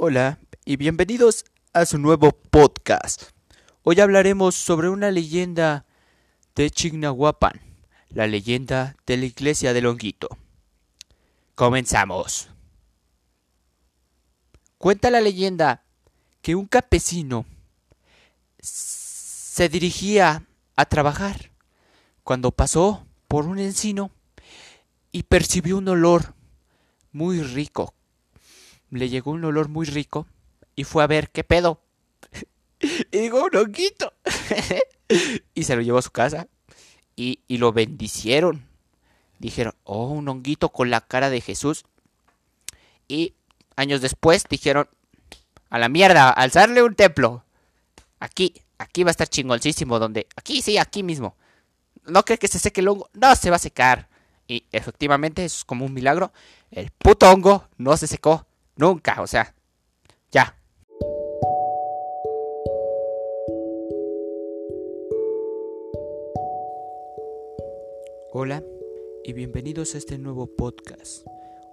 [0.00, 3.32] Hola y bienvenidos a su nuevo podcast.
[3.82, 5.86] Hoy hablaremos sobre una leyenda
[6.54, 7.60] de Chignahuapan,
[8.10, 10.28] la leyenda de la iglesia de Longuito.
[11.56, 12.48] Comenzamos.
[14.78, 15.82] Cuenta la leyenda
[16.42, 17.44] que un campesino
[18.60, 20.46] se dirigía
[20.76, 21.50] a trabajar
[22.22, 24.12] cuando pasó por un encino
[25.10, 26.36] y percibió un olor
[27.10, 27.94] muy rico.
[28.90, 30.26] Le llegó un olor muy rico
[30.74, 31.80] y fue a ver qué pedo.
[32.80, 34.12] y digo, un honguito.
[35.54, 36.48] y se lo llevó a su casa
[37.16, 38.66] y, y lo bendicieron.
[39.38, 41.84] Dijeron, oh, un honguito con la cara de Jesús.
[43.06, 43.34] Y
[43.76, 44.88] años después dijeron,
[45.70, 47.44] a la mierda, alzarle un templo.
[48.20, 51.36] Aquí, aquí va a estar chingoncísimo, donde, aquí sí, aquí mismo.
[52.04, 54.08] No cree que se seque el hongo, no se va a secar.
[54.46, 56.32] Y efectivamente, eso es como un milagro.
[56.70, 58.47] El puto hongo no se secó
[58.78, 59.54] nunca, o sea,
[60.30, 60.56] ya.
[68.32, 68.62] Hola
[69.24, 71.26] y bienvenidos a este nuevo podcast.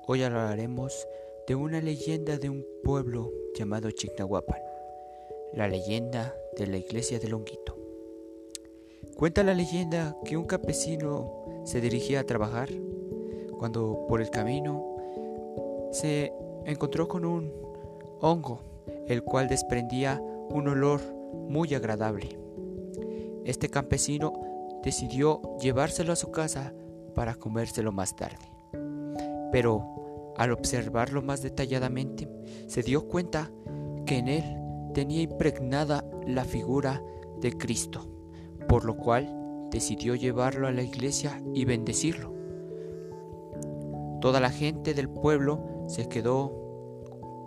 [0.07, 1.07] Hoy hablaremos
[1.47, 4.59] de una leyenda de un pueblo llamado Chignahuapan,
[5.53, 7.77] la leyenda de la iglesia de Longuito.
[9.15, 12.69] Cuenta la leyenda que un campesino se dirigía a trabajar
[13.59, 14.83] cuando por el camino
[15.91, 16.33] se
[16.65, 17.51] encontró con un
[18.21, 18.61] hongo,
[19.07, 21.01] el cual desprendía un olor
[21.33, 22.39] muy agradable.
[23.43, 24.33] Este campesino
[24.83, 26.73] decidió llevárselo a su casa
[27.13, 28.51] para comérselo más tarde.
[29.51, 32.27] Pero al observarlo más detalladamente,
[32.67, 33.51] se dio cuenta
[34.05, 34.43] que en él
[34.93, 37.01] tenía impregnada la figura
[37.39, 38.07] de Cristo,
[38.67, 42.33] por lo cual decidió llevarlo a la iglesia y bendecirlo.
[44.21, 47.03] Toda la gente del pueblo se quedó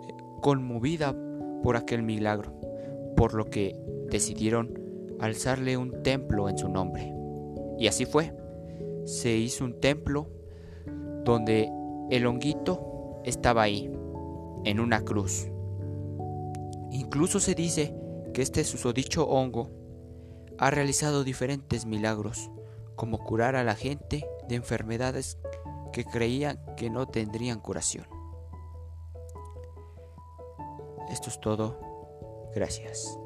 [0.07, 1.15] eh, conmovida
[1.63, 2.53] por aquel milagro,
[3.15, 4.73] por lo que decidieron
[5.19, 7.13] alzarle un templo en su nombre.
[7.77, 8.33] Y así fue.
[9.05, 10.29] Se hizo un templo
[11.23, 11.69] donde
[12.09, 13.91] el honguito estaba ahí,
[14.65, 15.47] en una cruz.
[16.91, 17.95] Incluso se dice
[18.33, 19.69] que este susodicho hongo
[20.57, 22.51] ha realizado diferentes milagros,
[22.95, 25.37] como curar a la gente de enfermedades
[25.93, 28.18] que creían que no tendrían curación.
[31.09, 31.77] Esto es todo.
[32.53, 33.17] Gracias.